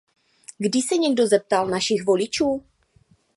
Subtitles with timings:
[0.57, 2.63] Kdy se někdo zeptal našich voličů?